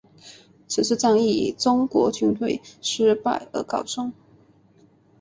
[0.67, 4.11] 此次战役以中国军队失败而告终。